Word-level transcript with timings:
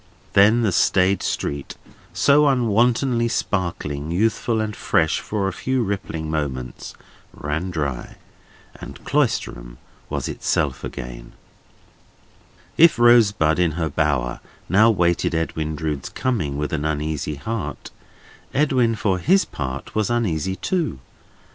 Then 0.33 0.63
the 0.63 0.71
staid 0.71 1.21
street, 1.21 1.75
so 2.11 2.47
unwontedly 2.47 3.27
sparkling, 3.27 4.09
youthful, 4.09 4.59
and 4.59 4.75
fresh 4.75 5.19
for 5.19 5.47
a 5.47 5.53
few 5.53 5.83
rippling 5.83 6.27
moments, 6.31 6.95
ran 7.35 7.69
dry, 7.69 8.15
and 8.75 9.05
Cloisterham 9.05 9.77
was 10.09 10.27
itself 10.27 10.83
again. 10.83 11.33
[Illustration: 12.77 12.77
"Good 12.77 12.77
bye, 12.97 13.05
Rosebud 13.05 13.39
darling"] 13.39 13.55
If 13.59 13.59
Rosebud 13.59 13.59
in 13.59 13.71
her 13.73 13.89
bower 13.89 14.39
now 14.67 14.89
waited 14.89 15.35
Edwin 15.35 15.75
Drood's 15.75 16.09
coming 16.09 16.57
with 16.57 16.73
an 16.73 16.83
uneasy 16.83 17.35
heart, 17.35 17.91
Edwin 18.55 18.95
for 18.95 19.19
his 19.19 19.45
part 19.45 19.93
was 19.93 20.09
uneasy 20.09 20.55
too. 20.55 20.97